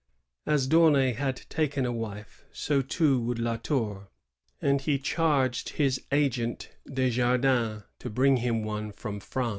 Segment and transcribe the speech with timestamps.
[0.47, 4.07] As D'Aunay had taken a wife, so too would La Tour;
[4.59, 9.49] and he charged his agent Desjardins to bring him one from France.